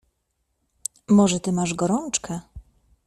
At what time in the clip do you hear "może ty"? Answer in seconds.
1.09-1.51